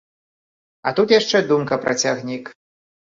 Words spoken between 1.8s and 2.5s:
пра цягнік.